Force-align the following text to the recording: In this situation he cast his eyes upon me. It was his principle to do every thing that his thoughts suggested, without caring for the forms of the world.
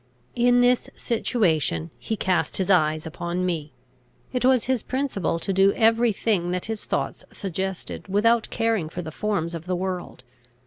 In 0.35 0.61
this 0.61 0.89
situation 0.95 1.91
he 1.99 2.15
cast 2.17 2.57
his 2.57 2.71
eyes 2.71 3.05
upon 3.05 3.45
me. 3.45 3.71
It 4.33 4.43
was 4.43 4.65
his 4.65 4.81
principle 4.81 5.37
to 5.37 5.53
do 5.53 5.73
every 5.73 6.11
thing 6.11 6.49
that 6.49 6.65
his 6.65 6.85
thoughts 6.85 7.23
suggested, 7.31 8.07
without 8.07 8.49
caring 8.49 8.89
for 8.89 9.03
the 9.03 9.11
forms 9.11 9.53
of 9.53 9.67
the 9.67 9.75
world. 9.75 10.23